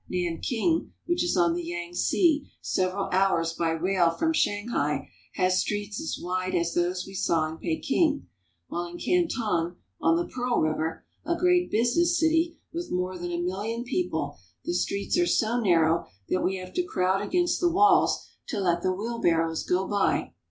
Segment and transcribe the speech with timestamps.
[0.09, 6.17] Nanking, which is on the Yangtze several hours by rail from Shanghai, has streets as
[6.19, 8.27] wide as those we saw in Peking;
[8.67, 13.43] while in Canton, on the Pearl River, a great business city with more than a
[13.43, 18.25] million people, the streets are so narrow that we have to crowd against the walls
[18.47, 20.33] to let the wheelbarrows go by.